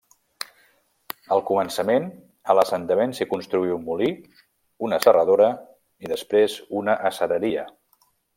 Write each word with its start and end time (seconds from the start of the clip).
Al 1.35 1.43
començament 1.49 2.07
a 2.53 2.55
l'assentament 2.59 3.13
s'hi 3.17 3.27
construí 3.33 3.75
un 3.75 3.85
molí, 3.91 4.09
una 4.89 4.99
serradora 5.05 5.51
i 6.07 6.11
després 6.15 6.57
una 6.81 6.99
acereria. 7.13 7.69